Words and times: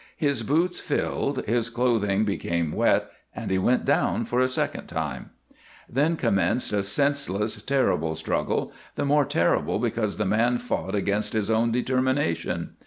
His 0.17 0.41
boots 0.41 0.79
filled, 0.79 1.45
his 1.45 1.69
clothing 1.69 2.25
became 2.25 2.71
wet 2.71 3.11
and 3.35 3.51
he 3.51 3.59
went 3.59 3.85
down 3.85 4.25
for 4.25 4.39
a 4.39 4.49
second 4.49 4.87
time. 4.87 5.29
Then 5.87 6.15
commenced 6.15 6.73
a 6.73 6.81
senseless, 6.81 7.61
terrible 7.61 8.15
struggle, 8.15 8.73
the 8.95 9.05
more 9.05 9.25
terrible 9.25 9.77
because 9.77 10.17
the 10.17 10.25
man 10.25 10.57
fought 10.57 10.95
against 10.95 11.33
his 11.33 11.51
own 11.51 11.69
determination. 11.71 12.77